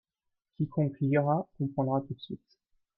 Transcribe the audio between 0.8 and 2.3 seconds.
lira comprendra tout de